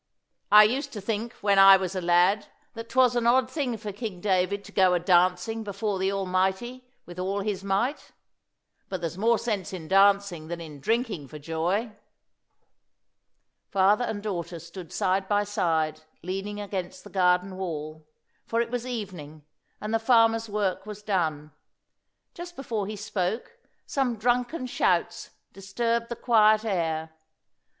[0.51, 3.91] I used to think, when I was a lad, that 'twas an odd thing for
[3.93, 8.11] King David to go a dancing before the Almighty with all his might.
[8.89, 11.91] But there's more sense in dancing than in drinking for joy."
[13.69, 18.07] Father and daughter stood side by side, leaning against the garden wall;
[18.47, 19.45] for it was evening,
[19.79, 21.51] and the farmer's work was done.
[22.33, 27.11] Just before he spoke, some drunken shouts disturbed the quiet air.